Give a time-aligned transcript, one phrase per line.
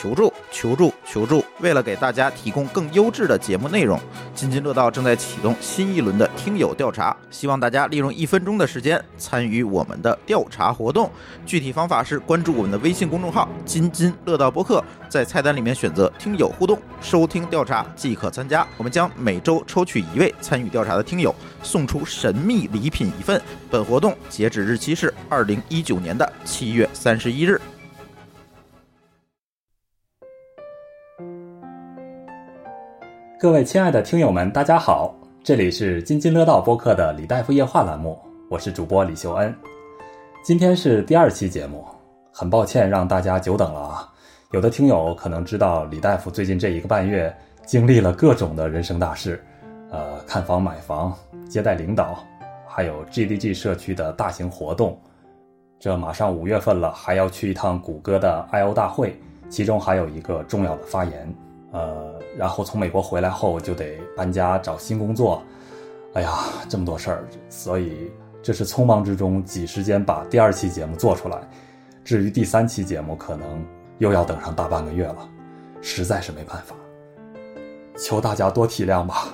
[0.00, 1.44] 求助，求助，求助！
[1.58, 3.98] 为了给大家提供更优质的节目内容，
[4.32, 11.10] 津津乐道正在启动新一轮的听友调查，希望大家利用一分钟的时间参与我们的调查活动。
[11.44, 14.80] 具体方法是关注我们的微信公众号“津津乐道播客”，
[15.10, 18.64] 在菜单里面选择“听友互动”，收听调查即可参加。
[18.76, 21.34] 我们将每周抽取一位参与调查的听友，
[21.64, 23.42] 送出神秘礼品一份。
[23.68, 27.60] 本活动截止日期是二零一九年的七月三十一日。
[33.40, 39.54] 各位亲爱的听友们，大家好，这里是津津乐道播客的李大夫夜话栏目，我是主播李秀恩。
[40.42, 41.84] 今天是第二期节目，
[42.32, 44.12] 很抱歉让大家久等了啊。
[44.50, 47.32] 有的听友可能知道，李大夫最近这一个半月
[47.64, 49.40] 经历了各种的人生大事，
[49.92, 51.16] 呃，看房、买房、
[51.48, 52.18] 接待领导，
[52.66, 55.00] 还有 GDG 社区的大型活动。
[55.78, 59.16] 这马上五月份了，还要去一趟谷歌的 I/O 大会，
[59.48, 61.32] 其中还有一个重要的发言。
[61.72, 65.42] 呃，然后从美国回来后就得搬家找新工作，
[66.14, 66.38] 哎呀，
[66.68, 68.10] 这么多事儿，所以
[68.42, 71.38] 这是匆忙之中挤时间把第二期节目做出来。
[72.04, 73.62] 至于第三期节目，可能
[73.98, 75.28] 又要等上大半个月了，
[75.82, 76.74] 实在是没办法，
[77.98, 79.28] 求大家多体谅吧。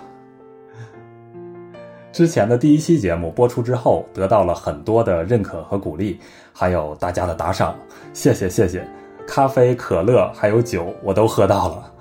[2.10, 6.18] 之前的第一期节目播出之后，得到了很多的认可和鼓励，
[6.52, 7.76] 还有大家的打赏，
[8.12, 8.84] 谢谢谢谢，
[9.26, 11.93] 咖啡、可乐还有酒我都喝到了。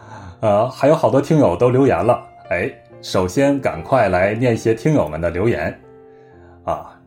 [0.43, 2.69] 呃，还有好多听友都留言了，哎，
[3.01, 5.73] 首先赶快来念一些听友们的留言，
[6.65, 6.99] 啊，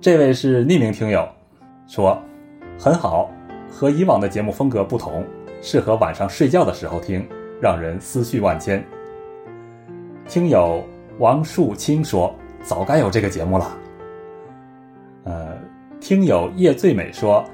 [0.00, 1.28] 这位是匿名听友，
[1.88, 2.16] 说
[2.78, 3.28] 很好，
[3.68, 5.24] 和以往的节目风格不同，
[5.60, 7.28] 适合晚上睡觉的时候听，
[7.60, 8.80] 让人思绪万千。
[10.28, 10.80] 听友
[11.18, 13.76] 王树清说，早该有这个节目了。
[15.24, 15.58] 呃，
[15.98, 17.44] 听友叶最美说，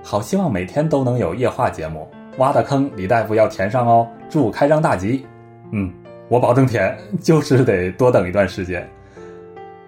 [0.00, 2.08] 好希望每天都能有夜话节目。
[2.38, 4.06] 挖的坑，李大夫要填上哦。
[4.28, 5.24] 祝开张大吉。
[5.72, 5.92] 嗯，
[6.28, 8.88] 我保证填，就是得多等一段时间。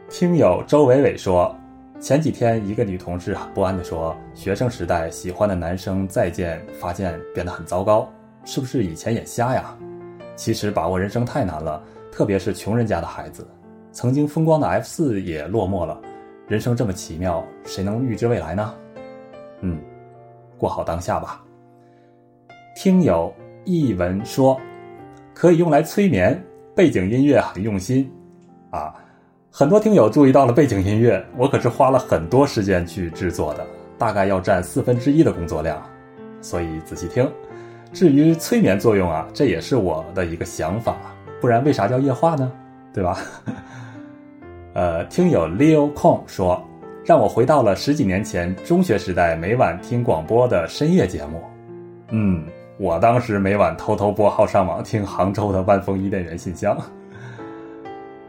[0.09, 1.54] 听友周伟伟说，
[2.00, 8.08] 前几天一个女同事不安地说，学生时代喜欢的男生再见发现变得很糟糕，
[8.44, 9.76] 是不是以前眼瞎呀？
[10.34, 13.47] 其实把握人生太难了，特别是穷人家的孩子。
[13.92, 16.00] 曾经风光的 F 四也落寞了，
[16.47, 18.75] 人生这么奇妙，谁能预知未来呢？
[19.60, 19.81] 嗯，
[20.56, 21.44] 过好当下吧。
[22.80, 23.34] 听友
[23.64, 24.56] 一文说，
[25.34, 26.40] 可以用来催眠，
[26.76, 28.08] 背景音乐很用心，
[28.70, 28.94] 啊，
[29.50, 33.66] 很多听友注意到了背景音乐，我可是花了很多时间去制作的，
[33.98, 35.82] 大概要占四分之一的工作量，
[36.40, 37.28] 所以仔细听。
[37.92, 40.96] 至于催眠作用啊，这也是我的一个想法，
[41.40, 42.52] 不然为啥叫夜话呢？
[42.94, 43.18] 对吧？
[44.74, 46.64] 呃，听友 Leo Kong 说，
[47.04, 51.42] 让我回到了十几年前中学时代每晚听广播的深夜节目，
[52.12, 52.46] 嗯。
[52.78, 56.78] 我当时每晚偷偷拨号上网听杭州的万丰伊甸园信箱。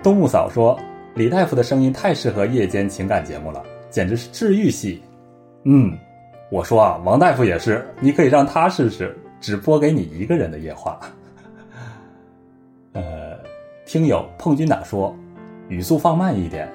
[0.01, 0.77] 东木嫂说
[1.13, 3.61] ：“李大夫的声音太适合夜间情感节目了，
[3.91, 5.03] 简直是治愈系。”
[5.65, 5.95] 嗯，
[6.49, 10.99] 我说啊，王大夫也是，你可以让他试试，只播给你一个人的夜话。
[12.93, 13.37] 呃，
[13.85, 15.15] 听友碰君打说，
[15.67, 16.67] 语速放慢一点。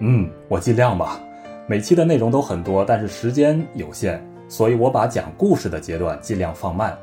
[0.00, 1.18] 嗯，我尽量吧。
[1.66, 6.94] 每期的内容都很多，但是时间有限，所以我把讲故事的阶段尽量放慢。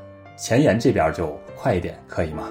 [0.41, 2.45] 前沿这边就快一点，可以吗？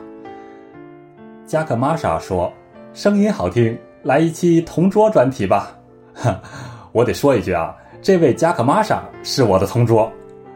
[1.44, 2.52] 加克玛莎说
[2.94, 5.76] ：“声音好听，来一期同桌专题吧。
[6.94, 10.08] ”我得说一句啊，这位加克玛莎是我的同桌，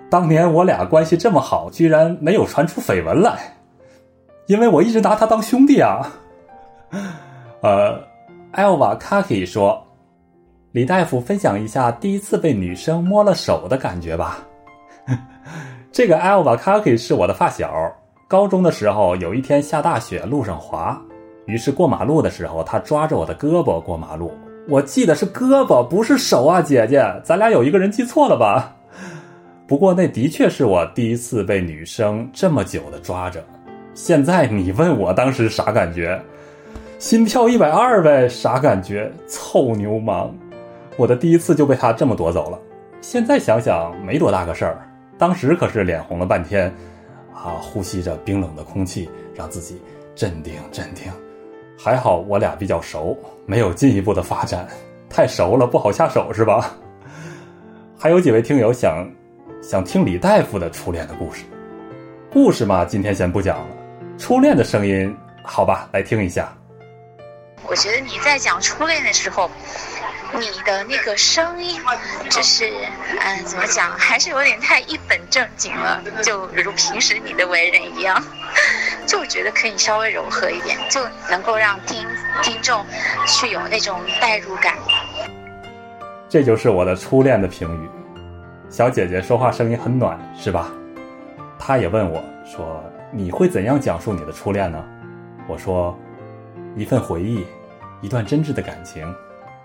[0.08, 3.36] 当年我俩关系这么好，居然没有传出绯闻来，
[4.46, 6.08] 因为我一直拿他当兄弟啊。
[7.62, 8.00] 呃，
[8.52, 9.84] 艾瓦卡基说
[10.70, 14.38] ：“李大夫分享一下第一次被女生摸了手的感觉吧。”
[15.94, 17.72] 这个 Alva Kaki 是我的发小，
[18.26, 21.00] 高中的时候有一天下大雪，路上滑，
[21.46, 24.34] 于是过马路的时候，他抓着我的胳膊过马路。
[24.68, 28.74] 我记得是胳膊，不是手啊，姐姐，咱俩有一个人记错了吧？
[29.68, 33.40] 不过那的确是我第一次被女生这么久的抓着。
[33.94, 36.20] 现在你问我当时啥感觉？
[36.98, 39.08] 心跳一百二呗，啥感觉？
[39.28, 40.34] 臭流氓！
[40.96, 42.58] 我的第一次就被他这么夺走了。
[43.00, 44.90] 现在想想没多大个事儿。
[45.18, 46.72] 当时可是脸红了半天，
[47.32, 49.80] 啊，呼吸着冰冷的空气，让自己
[50.14, 51.12] 镇定镇定。
[51.78, 53.16] 还好我俩比较熟，
[53.46, 54.68] 没有进一步的发展。
[55.08, 56.74] 太熟了不好下手是吧？
[57.96, 59.08] 还有几位听友想
[59.62, 61.44] 想听李大夫的初恋的故事，
[62.32, 63.66] 故事嘛，今天先不讲了。
[64.18, 66.52] 初恋的声音，好吧，来听一下。
[67.66, 69.48] 我觉得你在讲初恋的时候，
[70.38, 71.80] 你的那个声音，
[72.28, 72.70] 就是
[73.20, 78.22] 嗯，怎么讲，还是有点太一本正经了，就如平时你的为人一样，
[79.06, 81.00] 就觉得可以稍微柔和一点，就
[81.30, 82.06] 能够让听
[82.42, 82.84] 听众
[83.26, 84.74] 去有那种代入感。
[86.28, 87.88] 这就是我的初恋的评语。
[88.68, 90.68] 小姐姐说话声音很暖，是吧？
[91.58, 92.82] 她也问我说
[93.12, 94.84] ：“你会怎样讲述你的初恋呢？”
[95.46, 95.96] 我说
[96.74, 97.46] ：“一份回忆，
[98.00, 99.14] 一段真挚的感情，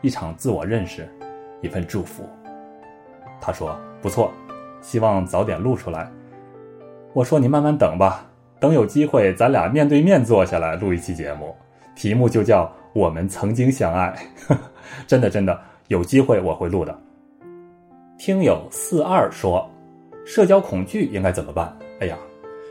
[0.02, 1.08] 一场自我认识，
[1.62, 2.24] 一份祝福。”
[3.42, 4.32] 他说：“不错，
[4.82, 6.10] 希望早点录出来。”
[7.14, 8.26] 我说：“你慢慢等吧，
[8.60, 11.56] 等有机会，咱俩面对面坐下来录一期节目，
[11.96, 14.14] 题目就叫《我们曾经相爱》。
[15.08, 15.60] ”真的，真的。
[15.88, 16.96] 有机会我会录的。
[18.18, 19.68] 听友四二说，
[20.24, 21.76] 社交恐惧应该怎么办？
[22.00, 22.16] 哎呀，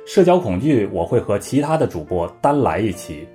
[0.07, 3.27] 社交恐惧我会和其他的主播单来一期，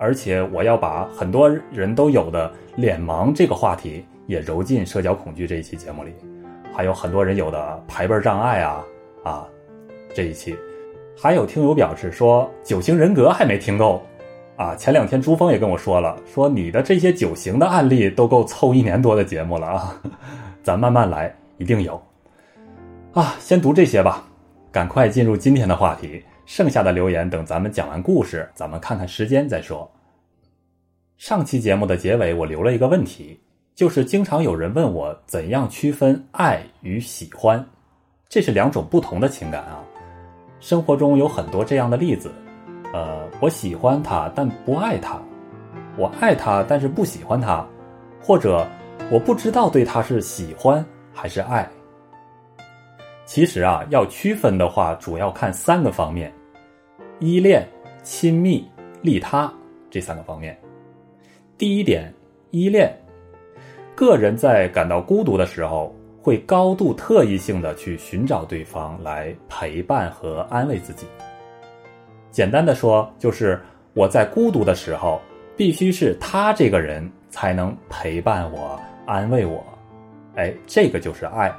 [0.00, 6.14] 而且我要把很多人都有的脸盲这个话题也揉进社交恐惧这一期节目里，
[6.74, 8.82] 还有很多人有的排辈障碍啊
[9.22, 9.46] 啊
[10.14, 10.56] 这一期，
[11.14, 14.00] 还有听友表示说九型人格还没听够。
[14.56, 20.02] 啊，前两天朱峰也跟我说了，说你的这些九型的案例都够凑一年多的节目了啊，
[20.62, 22.00] 咱慢慢来，一定有。
[23.12, 24.24] 啊，先读这些吧，
[24.72, 29.88] 赶快进入今天的话题，剩下的留言等咱们讲完故事，咱们看看时间再说。
[31.16, 33.38] 上期节目的结尾我留了一个问题，
[33.76, 37.64] 就是经常有人问我怎样区分爱与喜欢，
[38.28, 39.78] 这是两种不同的情感啊，
[40.58, 42.32] 生活中有很多这样的例子。
[42.92, 45.22] 呃，我喜欢他，但不爱他；
[45.96, 47.64] 我爱他，但是不喜欢他；
[48.20, 48.66] 或者
[49.08, 51.70] 我不知道对他是喜欢还是爱。
[53.24, 56.32] 其实啊，要区分的话，主要看三个方面：
[57.20, 57.68] 依恋、
[58.02, 58.66] 亲密、
[59.02, 59.52] 利他
[59.90, 60.58] 这三个方面。
[61.58, 62.10] 第一点，
[62.50, 62.90] 依恋，
[63.94, 71.06] 个人在感到孤独的时候，会高度特异性的去寻找对方来陪伴和安慰自己。
[72.30, 73.60] 简单的说，就是
[73.92, 75.20] 我在孤独的时候，
[75.58, 79.62] 必须是他这个人才能陪伴我、安慰我。
[80.36, 81.54] 哎，这个就是爱，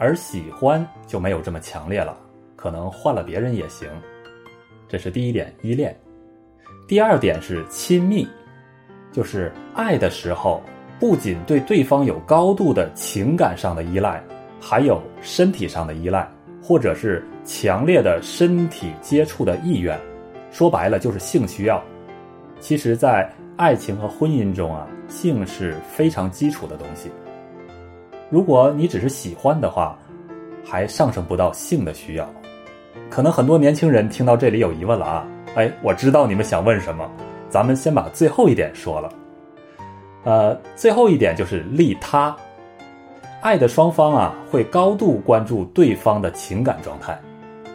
[0.00, 2.18] 而喜欢就没有这么强烈了，
[2.56, 3.88] 可能换了别人也行。
[4.90, 5.96] 这是第一点，依恋。
[6.86, 8.28] 第二点是亲密，
[9.12, 10.60] 就是爱的时候，
[10.98, 14.22] 不仅对对方有高度的情感上的依赖，
[14.60, 16.28] 还有身体上的依赖。
[16.62, 19.98] 或者是强烈的身体接触的意愿，
[20.52, 21.82] 说白了就是性需要。
[22.60, 27.10] 其实，在爱情和婚姻中啊，性是非常基础的东西。
[28.28, 29.98] 如果你只是喜欢的话，
[30.62, 32.30] 还上升不到性的需要。
[33.08, 37.10] 可能很多年轻人听到这里有疑问了啊，哎，我知道你们想问什么，
[37.48, 39.10] 咱们先把最后一点说了。
[40.24, 42.36] 呃，最后一点就是利他。
[43.40, 47.18] 爱的双方啊，会高度关注对方的情感状态，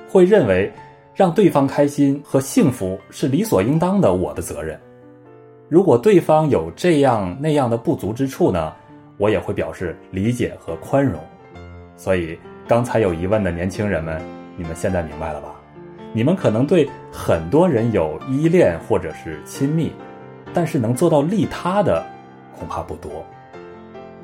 [0.08, 0.72] 会认为
[1.16, 4.80] 让对方开心和幸福是理所应当的我的责任。
[5.68, 8.72] 如果对方有这样那样的不足之处呢，
[9.18, 11.20] 我也会表示理解和宽容。
[11.98, 14.22] 所以刚才有疑问的年轻人们，
[14.58, 15.56] 你们现在明白了吧？
[16.14, 19.92] 你们可能对很多人有依恋或者是亲密，
[20.54, 22.06] 但是能做到利他的
[22.58, 23.26] 恐怕不多。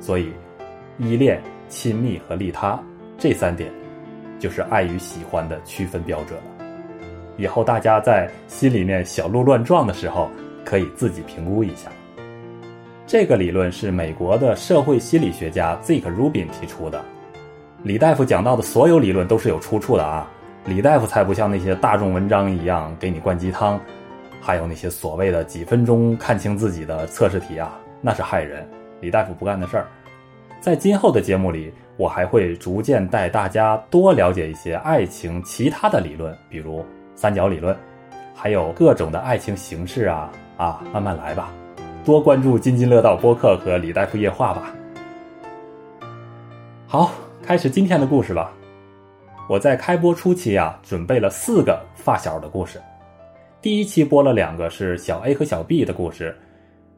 [0.00, 0.32] 所以。
[0.98, 2.78] 依恋、亲密和利他
[3.18, 3.72] 这三点，
[4.38, 6.66] 就是爱与喜欢的区分标准了。
[7.38, 10.30] 以后大家在心里面小鹿乱撞的时候，
[10.66, 11.90] 可以自己评估一下。
[13.06, 17.02] 这个理论是美国的社会心理学家 Zik Rubin 提出的。
[17.84, 20.30] 李大夫讲到的所有理论都是有出处的啊！
[20.66, 23.80] 李大夫才不像那些大众文章一样给你灌鸡汤，
[24.40, 28.64] 还有那些所谓的几分钟看清自己的测试题啊，那是害人。
[29.00, 29.86] 李大夫不干的事儿。
[30.60, 36.86] 在今后的节目里，我还会逐渐带大家多了解一些爱情其他的理论，比如
[37.16, 37.76] 三角理论，
[38.32, 41.52] 还有各种的爱情形式啊啊，慢慢来吧，
[42.04, 44.72] 多关注津津乐道播客和李大夫夜话吧。
[46.86, 47.10] 好，
[47.42, 48.52] 开始今天的故事吧。
[49.48, 52.80] 我在开播初期啊，准备了四个发小的故事。
[53.60, 56.36] 第一期播了两个是小 A 和小 B 的故事，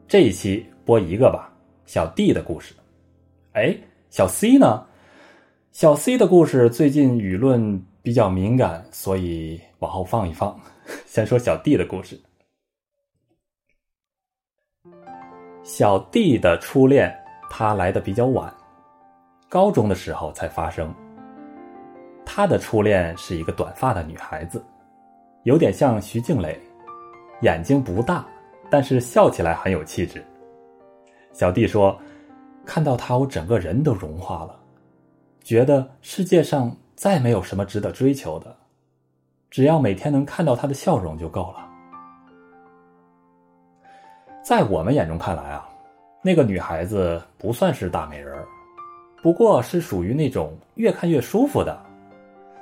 [0.07, 1.51] 这一期播一个吧，
[1.87, 2.75] 小 D 的故事。
[3.53, 3.75] 哎，
[4.11, 4.85] 小 C 呢？
[5.71, 10.57] 小 C 的故事最近舆论比较敏感，所以往后放一放。
[11.07, 12.19] 先说小 D 的故事。
[15.63, 17.13] 小 D 的初恋，
[17.49, 18.53] 他来的比较晚，
[19.55, 20.93] 高中的时候才发生。
[22.25, 24.61] 他的初恋是一个短发的女孩子，
[25.43, 26.59] 有点像徐静蕾，
[27.41, 28.25] 眼睛不大，
[28.69, 30.21] 但是笑起来很有气质。
[31.31, 31.97] 小弟说。
[32.65, 34.59] 看到她，我整个人都融化了，
[35.43, 38.57] 觉得世界上再没有什么值得追求的，
[39.51, 41.69] 只要每天能看到她的笑容就够了。
[44.43, 45.69] 在我们眼中看来啊，
[46.23, 48.47] 那个女孩子不算是大美人儿，
[49.25, 51.75] 不过是属于那种越看越舒服的。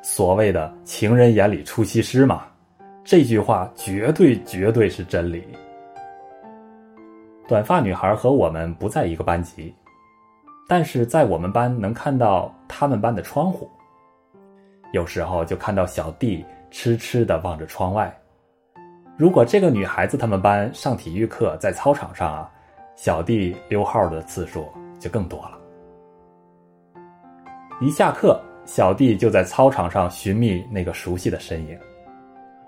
[0.02, 2.46] 所谓的“情人眼里出西施”嘛，
[3.04, 5.46] 这句话绝对绝对是真理。
[7.50, 9.76] 短发女孩和我们不在一个班级。
[10.66, 13.70] 但是在我们班能看到他们班的窗户，
[14.94, 18.10] 有时候就看到小弟痴痴的望着窗外。
[19.18, 22.50] 如果这个女孩子他们班上体育课在操场上啊，
[22.96, 24.66] 小弟溜号的次数
[24.98, 25.60] 就更多了。
[27.84, 31.78] 一下课，小弟就在操场上寻觅那个熟悉的身影，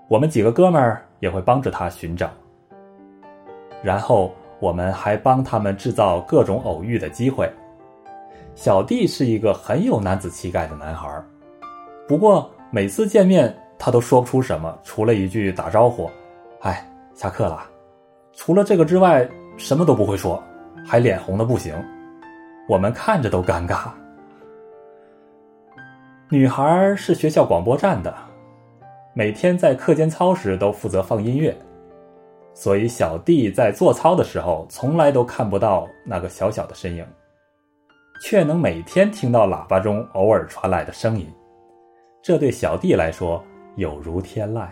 [0.08, 2.30] 我们几个哥们儿也会帮着他寻找，
[3.82, 4.30] 然后
[4.60, 7.50] 我们还帮他们制造各种偶遇的机会。
[8.54, 11.08] 小弟是一个很有男子气概的男孩，
[12.06, 16.10] 不过每次见面他都说不出什么，除了一句打招呼
[16.60, 17.64] ：“哎，下课了。”
[18.36, 20.42] 除了这个之外，什么都不会说，
[20.86, 21.74] 还脸红的不行，
[22.68, 23.88] 我们看着都尴尬。
[26.28, 28.12] 女孩是学校广播站的，
[29.14, 31.56] 每天在课间操时都负责放音乐，
[32.52, 37.06] 所以小弟在做操的时候从来都看不到那个小小的身影。
[38.20, 41.32] 却能每天听到喇叭中偶尔传来的声音，
[42.20, 43.40] 这对小弟来说
[43.76, 44.66] 有如天籁。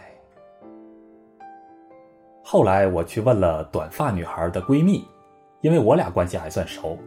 [2.42, 5.06] 后来我去问了短发女孩的闺蜜，
[5.60, 6.98] 因为我俩关系还算熟。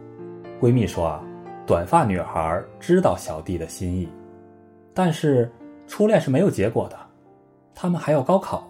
[0.58, 1.22] 闺蜜说啊，
[1.66, 4.08] 短发女孩知道小弟的心意，
[4.98, 5.48] 但是
[5.86, 6.98] 初恋是没有结果的，
[7.72, 8.68] 他们还要高考，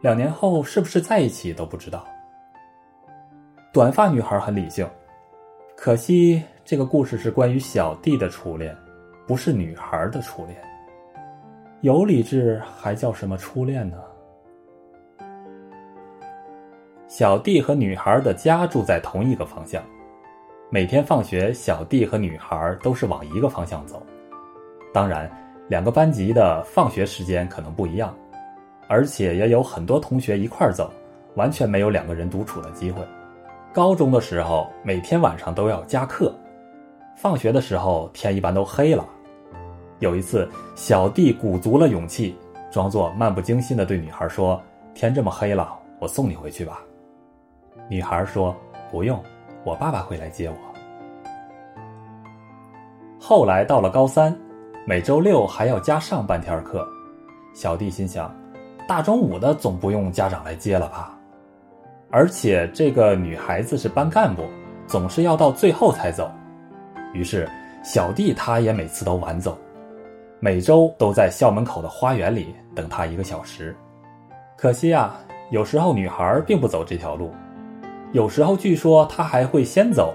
[0.00, 2.04] 两年后是不是在一起都不知道。
[3.72, 4.84] 短发女孩很理性，
[5.76, 6.42] 可惜。
[6.64, 8.76] 这个故事是关于小弟的初恋，
[9.28, 10.56] 不是女孩的初恋。
[11.82, 13.98] 有理智还叫什么初恋呢？
[17.06, 19.80] 小弟和女孩的家住在同一个方向，
[20.68, 24.04] 每天放学，小弟和女孩都是往一个方向走。
[24.92, 25.30] 当然，
[25.68, 28.14] 两个班级的放学时间可能不一样，
[28.86, 30.92] 而且也有很多同学一块儿走，
[31.36, 33.02] 完全没有两个人独处的机会。
[33.72, 36.32] 高中的时候，每天晚上都要加课。
[37.16, 39.08] 放学的时候，天一般都黑了。
[40.00, 42.36] 有一次，小弟鼓足了勇气，
[42.70, 44.60] 装作漫不经心的对女孩说
[44.92, 46.82] ：“天这么黑了，我送你回去吧。”
[47.88, 48.54] 女孩说
[48.92, 49.18] ：“不用，
[49.64, 50.56] 我爸爸会来接我。”
[53.18, 54.36] 后来到了高三，
[54.86, 56.86] 每周六还要加上半天课，
[57.54, 58.30] 小弟心想：
[58.86, 61.18] 大中午的总不用家长来接了吧？
[62.10, 64.44] 而且这个女孩子是班干部，
[64.86, 66.30] 总是要到最后才走。
[67.14, 67.48] 于是，
[67.82, 69.56] 小弟他也每次都晚走，
[70.38, 73.74] 每周都在校门口的花园里等他一个小时。
[74.54, 75.18] 可惜啊，
[75.50, 77.32] 有时候女孩并不走这条路，
[78.12, 80.12] 有时候据说她还会先走，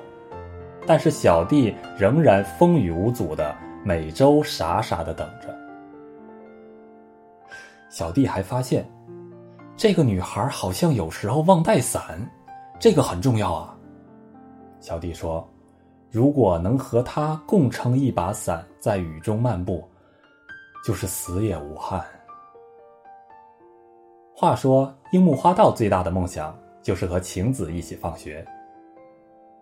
[0.85, 5.57] 但是小弟仍然风雨无阻的每周傻傻的等着。
[7.89, 8.89] 小弟还发现，
[9.75, 12.19] 这个女孩好像有时候忘带伞，
[12.79, 13.77] 这个很重要啊。
[14.79, 15.47] 小弟说。
[16.11, 19.87] 如果能和她共撑一把伞，在雨中漫步，
[20.83, 22.03] 就是死也无憾。
[24.35, 28.43] 话说，樱木花道最大的梦想就是和晴子一起放学。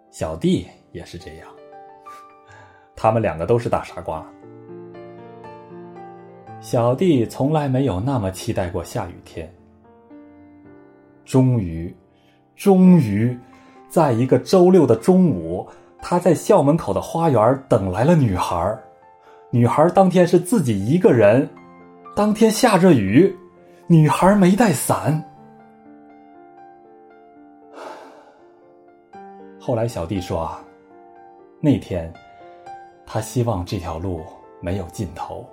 [0.10, 1.50] 小弟也是这样，
[2.98, 4.26] 他们两个都是大傻瓜。
[6.60, 9.50] 小弟从来没有那么期待过下雨天。
[11.24, 11.96] 终于，
[12.56, 13.38] 终于，
[13.88, 15.66] 在一个周六的中午。
[16.00, 18.78] 他在校门口的花园等来了女孩
[19.50, 21.50] 女孩当天是自己一个人，
[22.16, 23.36] 当天下着雨，
[23.88, 25.22] 女孩没带伞。
[29.60, 30.64] 后来小弟说啊，
[31.60, 32.14] 那天
[33.10, 34.22] 他希望这条路
[34.60, 35.46] 没有尽头，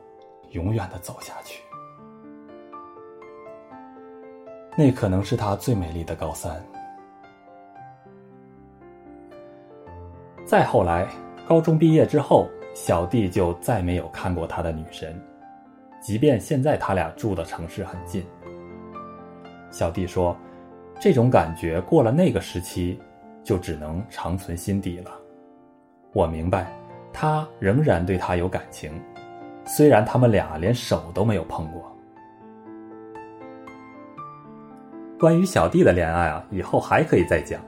[0.51, 1.63] 永远的走下去。
[4.77, 6.61] 那可能是他最美丽的高三。
[10.45, 11.09] 再后来，
[11.47, 15.17] 高中毕业之后，小弟就再没有看过他的女神，
[16.03, 18.27] 即便现在他俩住的城市很近。
[19.71, 20.37] 小弟说
[21.01, 23.01] ：“这种感觉过了那个时期，
[23.45, 25.13] 就只能长存心底了。”
[26.13, 26.71] 我明白，
[27.15, 28.93] 他仍然对他有感情，
[29.65, 31.97] 虽然他们俩连手都没有碰过。
[35.19, 37.61] 关于小弟的恋爱啊，以后还可以再讲。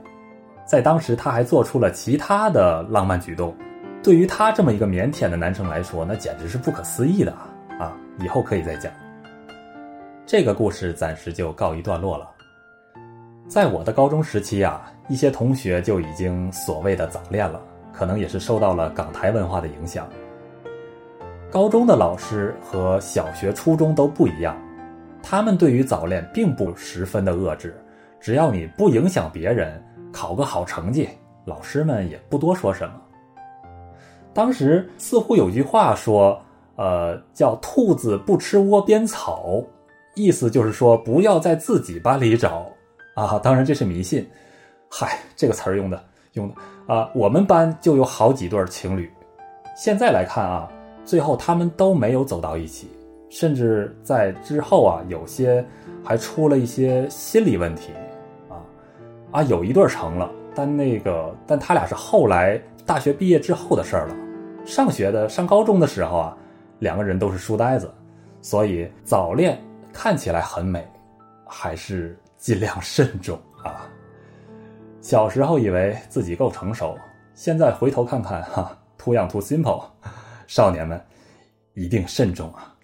[0.65, 3.55] 在当时他还做出了其他的浪漫举动，
[4.03, 7.31] 对于他这么一个腼腆的男生来说，那简直是不可思议的
[7.79, 7.95] 啊！
[8.19, 8.91] 以后可以再讲。
[10.25, 12.29] 这个故事暂时就告一段落了。
[13.47, 17.61] 在我的高中时期啊，一些同学就已经所谓的早恋了，
[17.97, 20.07] 可能也是受到了港台文化的影响。
[21.49, 24.55] 高中的老师和小学、初中都不一样，
[25.23, 27.75] 他们对于早恋并不十分的遏制，
[28.19, 31.09] 只要你不影响别人，考个好成绩，
[31.45, 32.93] 老师们也不多说什么。
[34.31, 36.39] 当时似乎有句话说，
[36.75, 39.63] 呃，叫“兔子不吃窝边草”，
[40.13, 42.67] 意思就是说不要在自己班里找
[43.15, 43.39] 啊。
[43.39, 44.29] 当然这是迷信，
[44.87, 45.99] 嗨，这个词儿用的
[46.37, 46.55] 用的
[46.93, 49.11] 啊，我们班就有好几对情侣，
[49.75, 50.71] 现在来看啊。
[51.03, 52.89] 最后，他们都没有走到一起，
[53.29, 55.65] 甚至在之后啊，有些
[56.03, 57.93] 还出了一些心理问题，
[58.49, 58.59] 啊
[59.31, 64.15] 啊，有一对成了，但那个，但他俩是后来大学毕业之后的事儿了。
[64.65, 66.37] 上学的上高中的时候啊，
[66.79, 67.89] 两个人都是书呆子，
[68.41, 69.57] 所以早恋
[69.93, 70.85] 看起来很美，
[71.45, 73.87] 还是尽量慎重啊。
[74.99, 76.97] 小时候以为自己够成熟，
[77.33, 79.89] 现在回头看看，哈，too young too simple。
[80.47, 81.01] 少年们，
[81.73, 82.75] 一定慎重啊！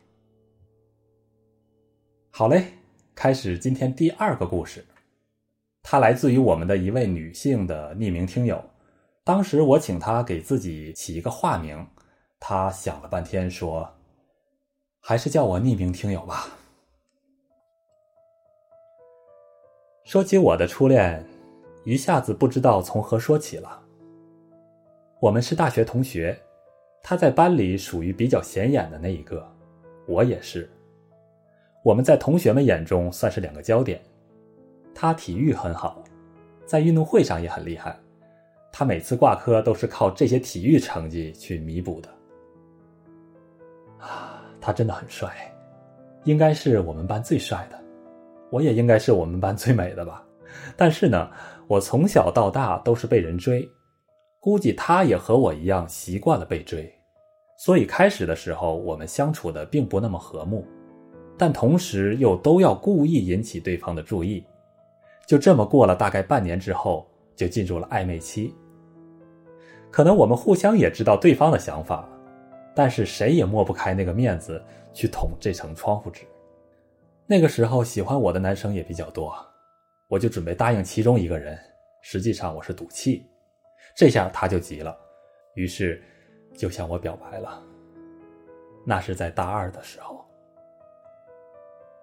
[2.29, 2.65] 好嘞，
[3.13, 4.85] 开始今天第二个故事。
[5.81, 8.63] 它来自于我们的一位女性的匿名听友。
[9.25, 11.85] 当时我请她给自己起一个化名，
[12.39, 13.95] 她想了半天说
[15.01, 16.47] ：“还是叫我匿名听友吧。”
[20.05, 21.25] 说起我的初恋，
[21.83, 23.81] 一下子不知道从何说起了。
[25.19, 26.37] 我们是大学同学。
[27.05, 29.45] 他在班里属于比较显眼的那一个，
[30.07, 30.69] 我也是。
[31.83, 34.01] 我们在同学们眼中算是两个焦点。
[34.95, 36.01] 他体育很好，
[36.65, 37.99] 在运动会上也很厉害。
[38.71, 42.09] 他每次挂科都是靠这些体育成绩去弥补的。
[43.99, 45.29] 啊，他真的很帅，
[46.23, 47.77] 应该是我们班最帅的。
[48.49, 50.25] 我也应该是我们班最美的吧。
[50.75, 51.29] 但是呢，
[51.67, 53.69] 我从小到大都是被人追。
[54.39, 56.93] 估计他也和我一样习惯了被追，
[57.57, 60.67] 所以开始的时候我们相处的并不那么和睦，
[61.37, 64.45] 但同时又都要故意引起对方的注意。
[65.25, 68.53] 就这么过了大概半年之后，就进入了暧昧期。
[69.89, 72.05] 可能我们互相也知道对方的想法，
[72.75, 74.61] 但是谁也抹不开那个面子
[74.93, 76.23] 去捅这层窗户纸。
[77.25, 79.33] 那个时候喜欢我的男生也比较多，
[80.13, 81.57] 我就准备答应其中一个人，
[82.01, 83.27] 实际上我是赌气。
[83.95, 84.95] 这下他就急了，
[85.55, 85.99] 于是
[86.55, 87.59] 就向我表白了。
[88.85, 90.23] 那是在大二的时候，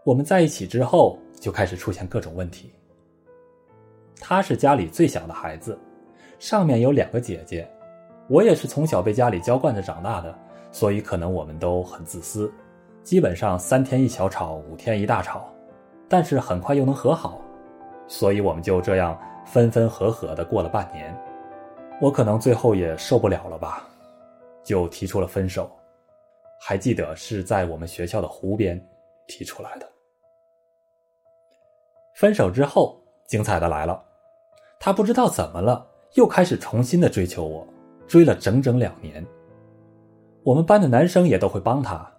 [0.03, 2.75] 我们在一起之后就开始出现各种问题。
[4.21, 5.79] 他是家里最小的孩子，
[6.41, 7.65] 上面有两个姐姐，
[8.27, 10.37] 我也是从小被家里娇惯着长大的，
[10.73, 12.53] 所以可能我们都很自私，
[13.05, 15.49] 基本上三天一小吵，五天一大吵，
[16.09, 17.41] 但是很快又能和好，
[18.11, 21.17] 所以我们就这样分分合合的过了半年。
[22.01, 23.89] 我可能最后也受不了了吧，
[24.65, 25.71] 就提出了分手。
[26.61, 28.85] 还记得是在我们学校的湖边
[29.29, 29.89] 提出来的。
[32.17, 34.03] 分手之后，精彩的来了，
[34.81, 37.65] 他不知道怎么了，又开始重新的追求我，
[38.09, 39.25] 追了整整两年。
[40.43, 42.11] 我们班的男生也都会帮他，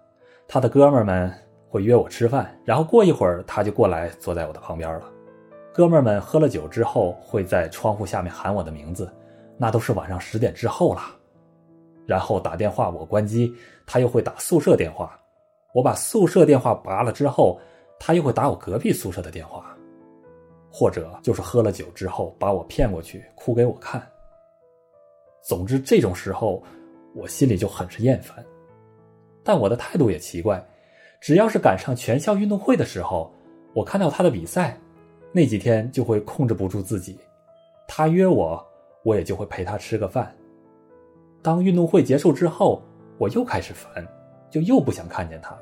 [0.48, 1.30] 他的哥们儿们
[1.68, 5.11] 会约我吃饭，然后过一会儿他就过来坐在我的旁边了。
[5.72, 9.10] 哥们儿们喝了酒之后，会在窗户下面喊我的名字。
[9.58, 11.00] 那都是晚上十点之后了，
[12.04, 13.54] 然后打电话我关机，
[13.86, 15.16] 他又会打宿舍电话，
[15.72, 17.60] 我把宿舍电话拔了之后，
[17.98, 19.76] 他又会打我隔壁宿舍的电话，
[20.70, 24.04] 或者就是喝了酒之后把我骗过去哭给我看。
[25.42, 26.60] 总之这种时候，
[27.14, 28.44] 我心里就很是厌烦，
[29.44, 30.64] 但我的态度也奇怪，
[31.20, 33.32] 只要是赶上全校运动会的时候，
[33.74, 34.76] 我看到他的比赛，
[35.32, 37.18] 那几天就会控制不住自己，
[37.88, 38.64] 他约我。
[39.04, 40.32] 我也就会陪他吃个饭。
[41.42, 42.80] 当运动会结束之后，
[43.18, 44.06] 我又开始烦，
[44.48, 45.58] 就又不想看见他。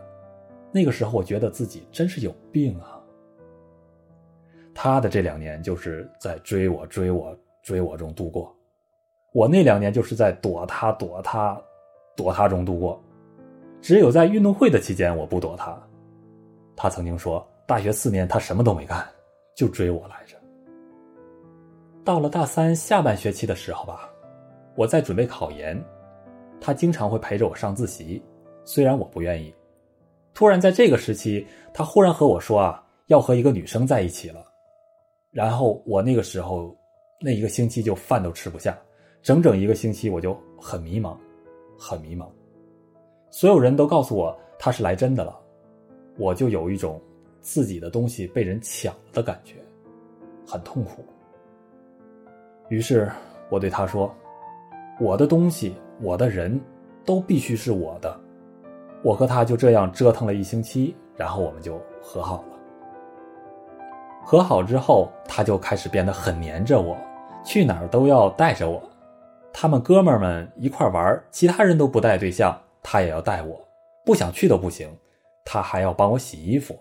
[0.71, 3.01] 那个时候，我觉得自己真是有病啊。
[4.75, 8.55] 他的这两年就是在追我、追我、追我中度过，
[9.33, 11.59] 我那两年就是在躲他、躲他、
[12.15, 13.03] 躲他中度过。
[13.81, 15.83] 只有在运动会的期间，我不躲他。
[16.77, 19.03] 他曾经说，大学四年他什么都没干，
[19.55, 20.37] 就追我来着。
[22.05, 24.11] 到了大三下半学期的时候吧，
[24.75, 25.81] 我在准备考研，
[26.61, 28.23] 他经常会陪着我上自习，
[28.65, 29.55] 虽然我不愿意。
[30.33, 34.45] 突然在这个时期，他忽然和我说啊，要和一个女生在一起了。
[35.31, 36.75] 然后我那个时候
[37.21, 38.77] 那一个星期就饭都吃不下，
[39.23, 41.17] 整整一个星期我就很迷茫，
[41.79, 42.27] 很迷茫。
[43.31, 45.39] 所有人都告诉我他是来真的了，
[46.17, 47.01] 我就有一种
[47.40, 49.57] 自己的东西被人抢了的感觉，
[50.46, 51.05] 很痛苦。
[52.68, 53.11] 于是
[53.48, 54.14] 我对他说
[55.00, 56.61] ：“我的东西，我的人，
[57.05, 58.18] 都必须是我的。”
[59.03, 62.59] 我和他就这样折腾了一星期，然后我们就和好了。
[64.22, 66.96] 和好之后，他就开始变得很黏着我，
[67.44, 68.81] 去哪儿都要带着我。
[69.53, 73.59] 他们哥们儿们一块玩，其他人都不带对象，他也要带我，
[74.05, 74.88] 不想去都不行。
[75.44, 76.79] 他还要帮我洗衣服。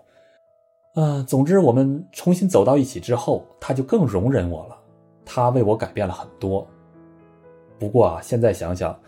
[1.02, 4.78] 嗯，总之，我们重新走到一起之后，他就更容忍我了。
[5.24, 6.68] 他为我改变了很多。
[7.78, 9.00] 不过啊，现在想想，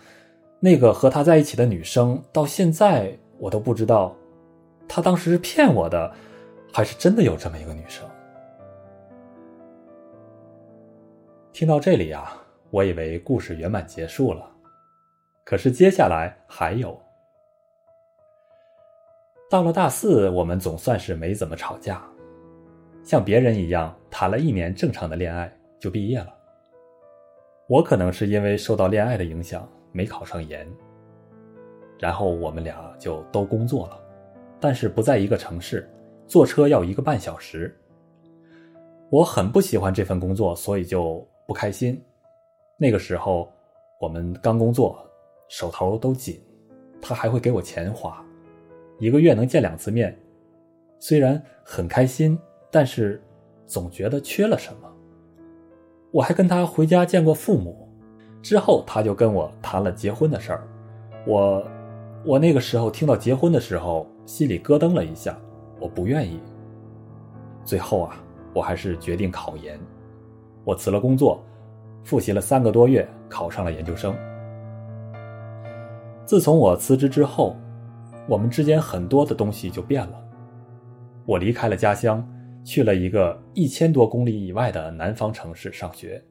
[0.61, 4.15] 那个和他在一起的女生，到现在我都不知道，
[4.87, 6.09] 他当时是骗我的，
[6.71, 8.07] 还是真的有这么一个女生。
[11.51, 14.49] 听到这里啊，我以为故事圆满结束了，
[15.43, 16.97] 可是接下来还有。
[19.51, 22.01] 到了大四，我们总算是没怎么吵架，
[23.03, 26.33] 像别人一样谈了一年正常的恋爱就毕业了。
[27.67, 30.65] 我可能是因为受到恋爱的影响没考上研，
[31.99, 33.99] 然后我们俩就都工作了，
[34.57, 35.85] 但是不在一个城市，
[36.27, 37.77] 坐车要一个半小时。
[39.09, 41.27] 我很不喜欢这份工作，所以就。
[41.45, 42.01] 不开心，
[42.77, 43.51] 那个时候
[43.99, 45.05] 我们刚工作，
[45.49, 46.41] 手头都紧，
[47.01, 48.23] 他还会给我钱花，
[49.01, 50.15] 一个月能见两次面，
[50.99, 52.37] 虽然很开心，
[52.69, 53.19] 但是
[53.65, 54.87] 总觉得缺了什么。
[56.11, 57.89] 我还跟他回家见过父母，
[58.43, 60.67] 之后他就跟我谈了结婚的事儿，
[61.25, 61.67] 我
[62.23, 65.35] 我那个时候听到结婚的时候，心里咯噔了一下，
[65.79, 66.39] 我不愿意。
[67.65, 69.79] 最后啊，我还是决定考研。
[70.63, 71.43] 我辞了工作，
[72.03, 74.15] 复习了三个多月，考上了研究生。
[76.23, 77.55] 自从我辞职之后，
[78.31, 80.23] 我们之间很多的东西就变了。
[81.25, 82.25] 我离开了家乡，
[82.63, 86.23] 去了一个一千多公里以外的南方城市上学。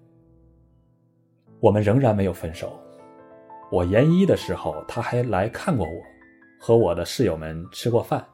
[1.61, 2.73] 我们仍然没有分手。
[3.71, 5.93] 我研一的时候，他还来看过我，
[6.59, 8.25] 和我的室友们吃过饭。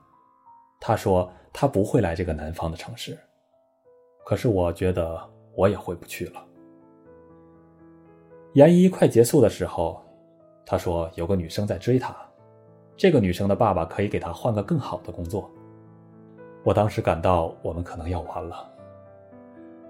[0.81, 3.19] 他说他不会来这个南方的城市，
[4.25, 5.21] 可是我觉得。
[5.57, 6.47] 我也回不去了。
[8.53, 10.05] 研一快结束的时候，
[10.67, 12.15] 他说有个女生在追他，
[12.97, 15.51] 这个女生的爸爸可以给她换个更好的工作。
[16.65, 18.69] 我当时感到我们可能要完了。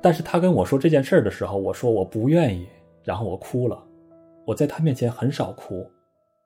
[0.02, 2.68] 但是他跟我说这件事的时候，我说我不愿意，
[3.02, 3.82] 然后我哭了。
[4.44, 5.90] 我在他面前很少哭，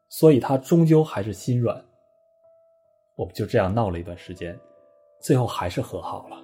[0.08, 1.84] 所以他终究还是心软。
[3.16, 4.58] 我们就这样闹了一段时间，
[5.18, 6.36] 最后还是和好了。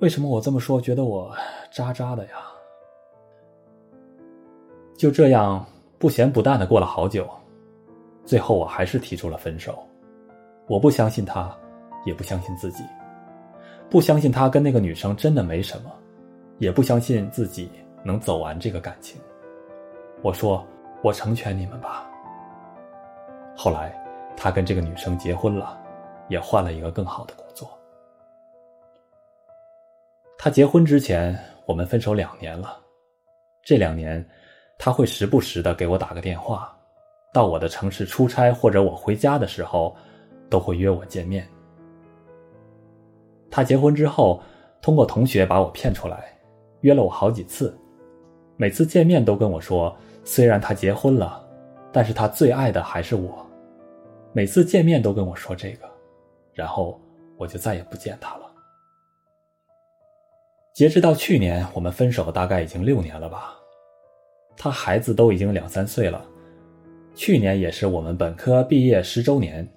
[0.00, 0.80] 为什么我这么说？
[0.80, 1.34] 觉得我
[1.70, 2.32] 渣渣的呀？
[4.96, 5.64] 就这样
[5.98, 7.26] 不咸不淡的过了好久，
[8.28, 9.82] 最后我还是提出了分手。
[10.66, 11.50] 我不相信他，
[12.04, 12.84] 也不相信自己，
[13.88, 15.90] 不相信他跟那个女生真的没什么，
[16.58, 17.70] 也不相信自己
[18.04, 19.18] 能走完这个感情。
[20.20, 20.62] 我说
[21.02, 22.06] ：“我成全你们吧。”
[23.56, 23.98] 后来，
[24.36, 25.80] 他跟这个女生结婚了，
[26.28, 27.66] 也换了一个更好的工作。
[30.36, 32.78] 他结婚之前，我们分手两年了。
[33.62, 34.22] 这两年，
[34.78, 36.77] 他会时不时的给我打个电话，
[37.32, 39.94] 到我的城市出差或者我回家的时候，
[40.48, 41.46] 都会约我见面。
[43.50, 44.42] 他结婚之后，
[44.80, 46.36] 通过同学把我骗出来，
[46.80, 47.76] 约了我好几次，
[48.56, 51.46] 每次见面都跟我说，虽然他结婚了，
[51.92, 53.44] 但是他最爱的还是我。
[54.32, 55.88] 每次见面都跟我说这个，
[56.52, 57.00] 然后
[57.36, 58.46] 我就再也不见他了。
[60.74, 63.54] 截止到去年，我们分手大概已经六年了吧。
[64.56, 66.24] 他孩子都已经两三岁了。
[67.18, 69.68] 去年也是我们本科毕业十周年。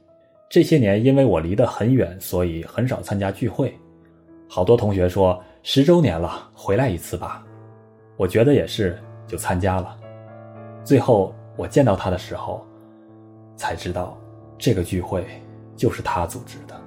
[0.47, 3.75] 这些年因为我离得很远，所以很少参加聚会。
[4.47, 7.43] 好多同学说十周年了，回来一次吧。
[8.15, 9.97] 我觉得也是，就参加了。
[10.83, 12.63] 最后我见到他的时候，
[13.55, 14.15] 才知道
[14.55, 15.25] 这个聚会
[15.75, 16.79] 就是他组织的。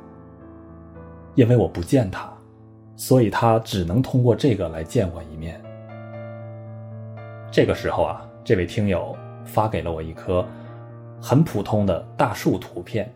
[1.34, 2.32] 因为我不见他。
[2.94, 5.60] 所以他只能通过这个来见我一面。
[7.50, 10.46] 这个时候啊，这位听友发给了我一棵
[11.20, 13.12] 很普通的大树图片。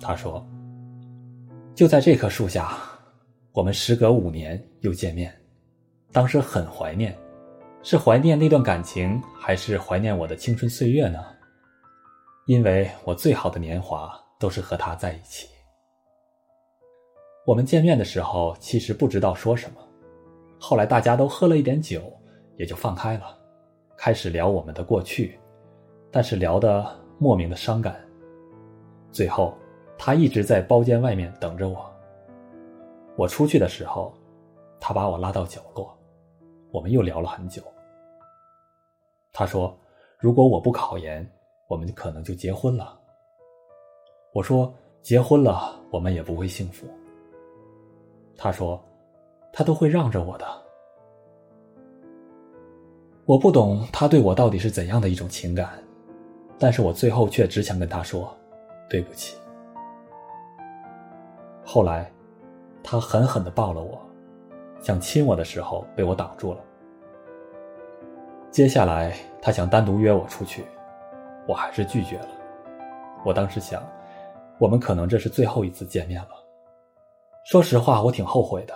[0.00, 0.44] 他说
[1.74, 2.76] ：“就在这棵树下，
[3.52, 5.32] 我们时隔五年又见面，
[6.10, 7.16] 当时很怀念，
[7.82, 11.18] 是怀念那段感情，还是怀念我的青春岁月呢？
[12.46, 15.48] 因为我最好的年华都是和他在一起。”
[17.44, 19.80] 我们见面的时候，其实不知道说什么，
[20.60, 22.12] 后来大家都喝了一点酒，
[22.56, 23.36] 也就放开了，
[23.96, 25.40] 开始聊我们的过去，
[26.12, 26.86] 但是聊得
[27.18, 27.96] 莫名的伤感。
[29.10, 29.52] 最后，
[29.98, 31.90] 他一直在包间外面等着我。
[33.16, 34.12] 我出去的时候，
[34.78, 35.92] 他把我拉到角落，
[36.70, 37.62] 我们又聊了很久。
[39.32, 39.76] 他说
[40.20, 41.26] ：“如果我不考研，
[41.66, 42.98] 我们可能就结婚了。”
[44.32, 44.72] 我说
[45.02, 46.86] ：“结婚了，我们也不会幸福。”
[48.36, 48.82] 他说
[49.52, 50.46] ：“他都会让着我的。”
[53.24, 55.81] 我不懂他对我到底是怎样的一种情感，
[56.58, 58.36] 但是我最后却只想跟他说
[58.88, 59.36] ：“对不起。”
[61.64, 62.10] 后来。
[62.84, 63.96] 他狠狠的抱了我，
[64.80, 66.58] 想亲我的时候被我挡住了。
[68.50, 70.64] 接下来他想单独约我出去，
[71.46, 72.28] 我还是拒绝了。
[73.24, 73.80] 我当时想，
[74.58, 76.30] 我们可能这是最后一次见面了。
[77.44, 78.74] 说实话，我挺后悔的。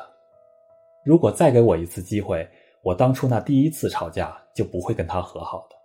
[1.03, 2.49] 如果再给我一次机会，
[2.83, 5.76] 我当初那第一次吵架就不会跟他和好的。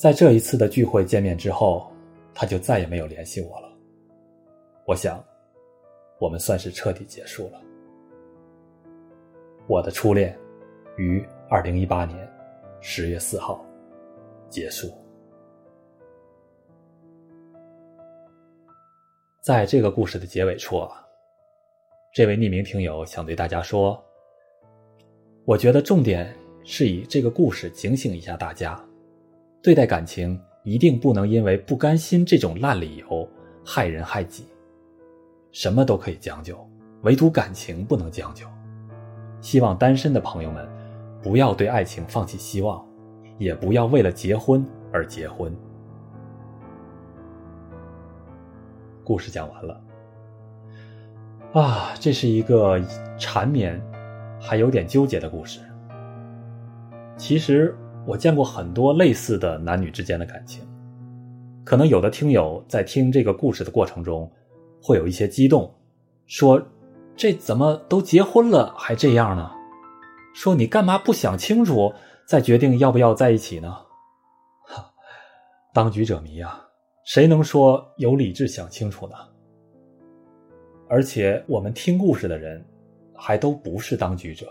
[0.00, 1.86] 在这一次的聚会见面之后，
[2.32, 3.70] 他就再也没有联系我了。
[4.86, 5.22] 我想，
[6.18, 7.60] 我们算是彻底结束了。
[9.66, 10.34] 我的初恋，
[10.96, 12.26] 于二零一八年
[12.80, 13.62] 十月四号
[14.48, 14.90] 结束。
[19.42, 21.06] 在这个故事的结尾处啊，
[22.14, 24.02] 这位匿名听友想对大家说：，
[25.44, 26.34] 我觉得重点
[26.64, 28.82] 是以这个故事警醒一下大家，
[29.62, 33.28] 对待感情一定不能因为不甘心这种烂理由
[33.64, 34.46] 害人害己。
[35.52, 36.56] 什么都可以将就，
[37.02, 38.46] 唯独感情不能将就。
[39.40, 40.68] 希望单身的朋友们
[41.22, 42.84] 不要对爱情放弃希望，
[43.36, 45.54] 也不要为了结婚而结婚。
[49.02, 49.80] 故事讲完了。
[51.52, 52.80] 啊，这是一个
[53.18, 53.82] 缠绵，
[54.40, 55.60] 还有点纠结的故事。
[57.16, 60.62] 其实我见过很多类似的男女之间的感情，
[61.64, 64.30] 可能有的听友在听这个故事的过程中。
[64.82, 65.70] 会有一些激动，
[66.24, 66.58] 说
[67.14, 69.50] ：“这怎么都结婚了还这样呢？”
[70.32, 71.92] 说：“你干嘛不想清楚
[72.24, 73.76] 再决定要不要在一起呢？”
[74.66, 74.90] 哈，
[75.74, 76.66] 当局者迷啊，
[77.04, 79.14] 谁能说有理智想清楚呢？
[80.88, 82.64] 而且我们听故事的人
[83.14, 84.46] 还都不是当局者，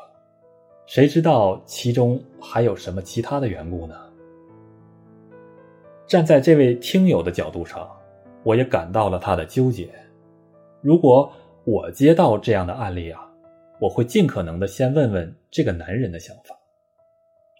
[0.89, 3.95] 谁知道其中还有什么其他的缘故呢？
[6.07, 7.87] 站在这位听友的角度上，
[8.41, 9.87] 我也感到了他的纠结。
[10.81, 11.31] 如果
[11.63, 13.21] 我接到这样的案例啊，
[13.79, 16.57] 我会尽可能的先问问这个男人的想法。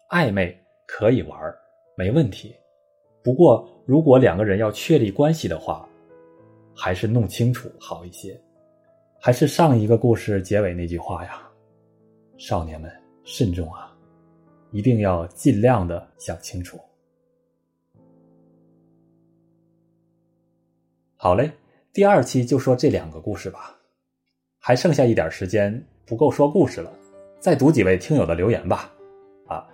[0.10, 1.40] 暧昧可以玩
[1.96, 2.56] 没问题。
[3.22, 5.88] 不过，如果两个人要确立关系的话，
[6.74, 8.36] 还是弄清楚好一些。
[9.20, 11.48] 还是上一个故事结尾那句话呀，
[12.40, 12.92] 少年们
[13.24, 13.96] 慎重啊，
[14.72, 16.80] 一定要尽量的想清楚。
[21.16, 21.52] 好嘞。
[21.92, 23.76] 第二期就说这两个故事吧，
[24.60, 26.94] 还剩下一点时间，不够说故事了，
[27.40, 28.94] 再读几位听友的留言吧。
[29.48, 29.68] 啊，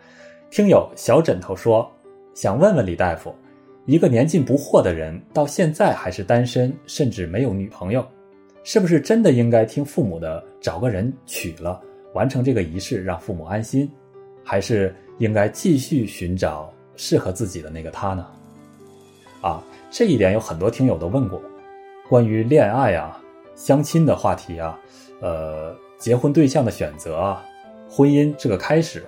[0.49, 1.91] 听友小枕头说，
[2.33, 3.35] 想问问李大夫，
[3.85, 8.03] 一个年近不惑的人到现在还是单身，甚至没有女朋友，
[8.63, 11.79] 是不是真的应该听父母的，找个人娶了，
[12.15, 13.91] 完成这个仪式，让父母安心，
[14.41, 18.25] 还是应该继续寻找适合自己的那个他呢？
[19.41, 21.41] 啊，这一点有很多听友都问过。
[22.07, 23.21] 关于恋爱啊、
[23.53, 24.79] 相亲的话题啊、
[25.19, 27.43] 呃、结婚对象的选择啊、
[27.89, 29.03] 婚姻这个开始、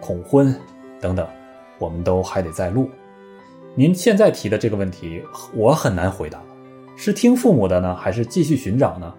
[0.00, 0.54] 恐婚
[1.00, 1.28] 等等，
[1.78, 2.88] 我们都还得再录。
[3.74, 5.22] 您现在提的这个问题，
[5.54, 6.42] 我很难回答，
[6.96, 9.12] 是听父母的呢，还是继续寻找呢？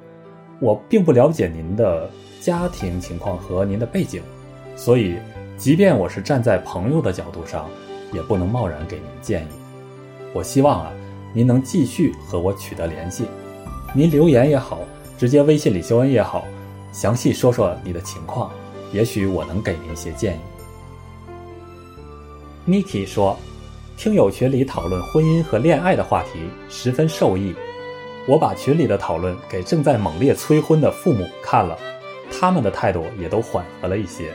[0.60, 2.10] 我并不了解您的
[2.44, 4.22] 家庭情况和您的背景，
[4.76, 5.16] 所以，
[5.58, 7.70] 即便我是站在朋友的角度上，
[8.12, 9.48] 也不能贸然给您建议。
[10.34, 10.92] 我希望啊。
[11.36, 13.26] 您能继续和我取得联系，
[13.92, 14.78] 您留言也好，
[15.18, 16.46] 直接微信里修恩也好，
[16.92, 18.52] 详细说说你的情况，
[18.92, 20.40] 也许我能给您一些建议。
[22.68, 23.36] Niki 说，
[23.98, 27.56] 听友群里讨论婚姻和恋爱的话题十分受益，
[28.28, 31.76] 我把群里的讨论给正在猛烈催婚的父母看了，
[32.40, 34.34] 他们的态度也都缓和了一些。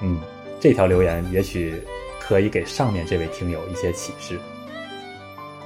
[0.00, 0.20] 嗯，
[0.60, 1.74] 这条留言也许
[2.20, 4.38] 可以给上面这位听友一些启示。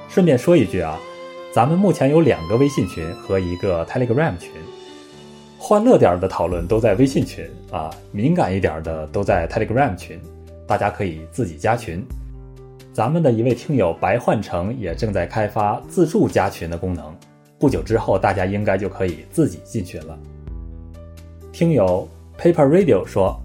[0.09, 0.99] 顺便说一句啊，
[1.53, 4.51] 咱们目前有两个微信群和一个 Telegram 群，
[5.57, 10.19] 欢乐点的讨论都在微信群啊，敏感一点的都在 Telegram 群，
[10.67, 12.05] 大家可以自己加群。
[12.91, 17.15] 咱们的一位听友白焕成也正在开发自助加群的功能，
[17.57, 20.19] 不久之后大家应该就可以自己进群了。
[21.51, 22.07] 听友
[22.39, 23.37] Paper Radio 说，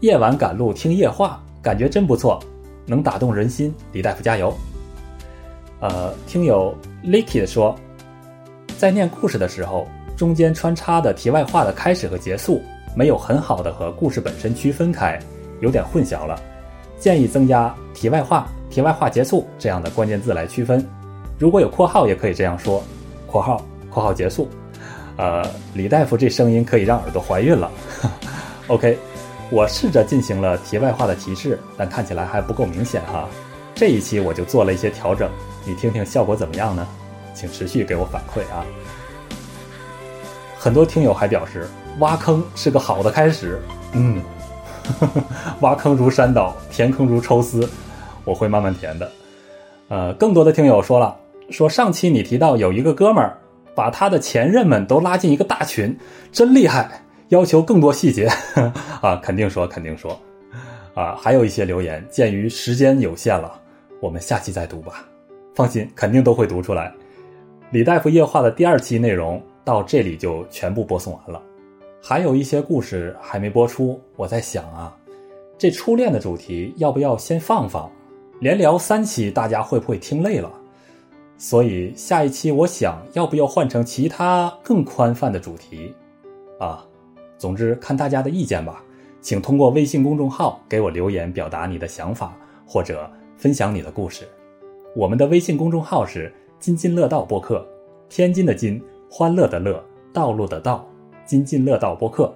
[0.00, 2.38] 夜晚赶路听夜话，感觉真不错，
[2.84, 3.74] 能打动人心。
[3.90, 4.54] 李大夫加油。
[5.80, 7.74] 呃，听友 Licky 说，
[8.76, 12.60] 在念故事的时候，中间穿插的题外话的开始和结束，
[12.94, 15.18] 没有很好的和故事本身区分开，
[15.60, 16.38] 有点混淆了。
[16.98, 20.86] 建议增加题外话、题外话结束这样的关键字来区分。
[21.38, 22.82] 如果有括号，也可以这样说：
[23.26, 24.46] 括号括号结束。
[25.16, 27.70] 呃，李大夫这声音可以让耳朵怀孕了。
[28.68, 28.98] OK，
[29.50, 33.28] 我试着进行了题外话的提示，但看起来还不够明显哈。
[33.74, 35.30] 这一期我就做了一些调整，
[35.64, 36.86] 你听听效果怎么样呢？
[37.34, 38.64] 请持续给我反馈啊。
[40.58, 43.60] 很多听友还表示挖坑是个好的开始，
[43.92, 44.22] 嗯，
[45.60, 47.68] 挖坑如山倒，填坑如抽丝，
[48.24, 49.12] 我会慢慢填的。
[49.88, 51.14] 呃，更多的听友说了，
[51.50, 53.38] 说上期你提到有一个哥们儿
[53.76, 55.96] 把他的前任们都拉进一个大群，
[56.32, 58.26] 真厉害，要求更多细节
[59.02, 60.18] 啊，肯定说肯定说
[60.94, 63.60] 啊，还有一些留言，鉴于时间有限了，
[64.00, 65.06] 我们下期再读吧。
[65.54, 66.92] 放心，肯定都会读出来。
[67.70, 71.42] 李大夫夜话的第二期内容到这里就全部播送完了，
[72.02, 74.96] 还有一些故事还没播出，我在想啊，
[75.58, 77.90] 这初恋的主题要不要先放放？
[78.40, 80.50] 连聊三期，大家会不会听累了？
[81.38, 85.94] 所以下一期我想要不要换成其他更宽泛的主题？
[86.58, 86.84] 啊，
[87.36, 88.82] 总之看大家的意见吧。
[89.20, 94.26] 请通过微信公众号给我留言，表达你的想法或者分享你的故事。
[94.94, 97.66] 我们的微信公众号是“津津乐道播客”，
[98.08, 100.88] 天津的津，欢乐的乐，道路的道，
[101.24, 102.32] 津津乐道播客。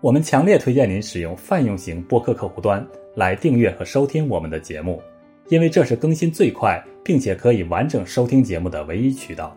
[0.00, 5.02] 我们强烈推荐您使用泛用型播客客户端来订阅和收听我们的节目。
[5.48, 9.56] 因为这是更新最快，并且可以完整收听节目的唯一渠道。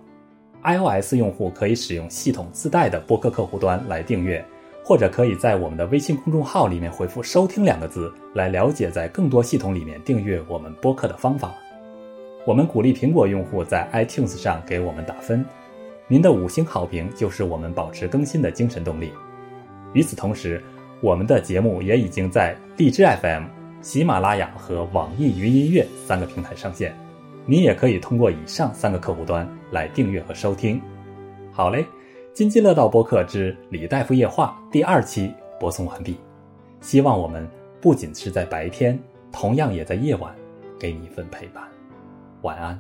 [0.63, 4.43] iOS 用户可以使用系统自带的播客客户端来订阅，
[4.83, 11.55] 或者可以在我们的微信公众号里面回复“收听”两个字来了解在更多系统里面订阅我们播客的方法。
[12.45, 15.45] 我们鼓励苹果用户在 iTunes 上给我们打分，
[16.07, 19.12] 您的五星好评就是我们保持更新的精神动力。
[19.93, 20.62] 与此同时，
[21.01, 23.43] 我们的节目也已经在荔枝 FM。
[23.79, 26.93] 喜马拉雅和网易云音乐三个平台上线，
[27.49, 30.81] 你也可以通过以上三个客户端来订阅和收听。
[31.49, 31.86] 好嘞，
[32.33, 36.17] 津津乐道播客之李大夫夜话第二期播送完毕。
[36.81, 37.47] 希望我们
[37.81, 38.99] 不仅是在白天，
[39.31, 40.36] 同样也在夜晚
[40.77, 41.63] 给你一份陪伴。
[42.41, 42.77] 晚安。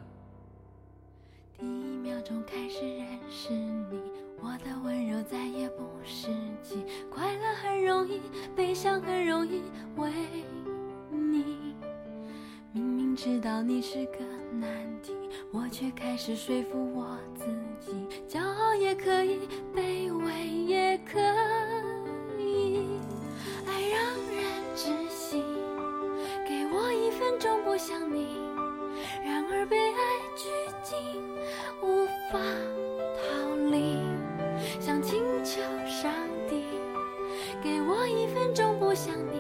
[1.57, 4.01] 第一秒钟开始认识你，
[4.41, 6.27] 我的温柔再也不是
[6.61, 8.19] 记，快乐很容易，
[8.53, 9.61] 悲伤很容易，
[9.95, 10.11] 为。
[11.09, 11.63] 你
[12.73, 14.19] 明明知道你是个
[14.51, 14.69] 难
[15.01, 15.13] 题，
[15.51, 17.45] 我却开始说服我自
[17.79, 17.93] 己，
[18.27, 19.39] 骄傲也可以，
[19.75, 21.19] 卑微也可
[22.39, 22.87] 以。
[23.65, 23.99] 爱让
[24.31, 24.43] 人
[24.75, 25.43] 窒息，
[26.47, 28.37] 给我一分钟不想你。
[29.23, 29.99] 然而被爱
[30.35, 30.49] 拘
[30.81, 30.97] 禁，
[31.81, 32.39] 无法
[33.15, 33.97] 逃离。
[34.79, 36.11] 想请求上
[36.49, 36.63] 帝，
[37.61, 39.36] 给我一分钟不想你。